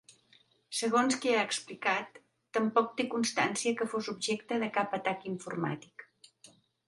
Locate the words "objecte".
4.15-4.59